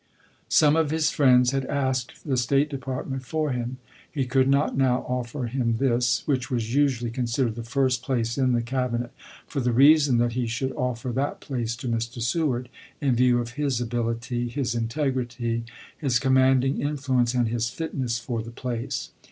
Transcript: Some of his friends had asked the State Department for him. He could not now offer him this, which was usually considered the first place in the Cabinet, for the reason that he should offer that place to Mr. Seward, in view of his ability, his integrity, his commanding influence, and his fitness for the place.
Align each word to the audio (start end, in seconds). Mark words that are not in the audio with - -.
Some 0.49 0.75
of 0.75 0.89
his 0.89 1.11
friends 1.11 1.51
had 1.51 1.63
asked 1.67 2.25
the 2.27 2.35
State 2.35 2.71
Department 2.71 3.23
for 3.23 3.51
him. 3.51 3.77
He 4.11 4.25
could 4.25 4.49
not 4.49 4.75
now 4.75 5.05
offer 5.07 5.43
him 5.45 5.77
this, 5.77 6.23
which 6.25 6.49
was 6.49 6.73
usually 6.73 7.11
considered 7.11 7.53
the 7.53 7.61
first 7.61 8.01
place 8.01 8.35
in 8.35 8.53
the 8.53 8.63
Cabinet, 8.63 9.11
for 9.45 9.59
the 9.59 9.71
reason 9.71 10.17
that 10.17 10.31
he 10.31 10.47
should 10.47 10.71
offer 10.71 11.11
that 11.11 11.39
place 11.39 11.75
to 11.75 11.87
Mr. 11.87 12.19
Seward, 12.19 12.67
in 12.99 13.13
view 13.15 13.37
of 13.39 13.51
his 13.51 13.79
ability, 13.79 14.49
his 14.49 14.73
integrity, 14.73 15.65
his 15.99 16.17
commanding 16.17 16.81
influence, 16.81 17.35
and 17.35 17.49
his 17.49 17.69
fitness 17.69 18.17
for 18.17 18.41
the 18.41 18.49
place. 18.49 19.11